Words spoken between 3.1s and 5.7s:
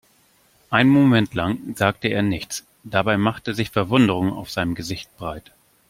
machte sich Verwunderung auf seinem Gesicht breit.